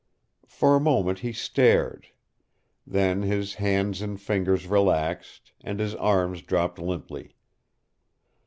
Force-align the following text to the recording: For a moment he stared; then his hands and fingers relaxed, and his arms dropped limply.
For 0.47 0.75
a 0.75 0.79
moment 0.79 1.19
he 1.19 1.31
stared; 1.31 2.07
then 2.87 3.21
his 3.21 3.53
hands 3.53 4.01
and 4.01 4.19
fingers 4.19 4.65
relaxed, 4.65 5.51
and 5.63 5.79
his 5.79 5.93
arms 5.93 6.41
dropped 6.41 6.79
limply. 6.79 7.35